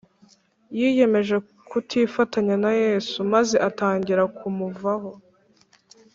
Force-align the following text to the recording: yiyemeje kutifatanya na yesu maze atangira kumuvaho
yiyemeje 0.77 1.35
kutifatanya 1.69 2.55
na 2.63 2.71
yesu 2.83 3.17
maze 3.33 3.55
atangira 3.67 4.23
kumuvaho 4.37 5.11